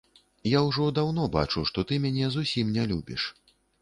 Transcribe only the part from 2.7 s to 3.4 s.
не любіш.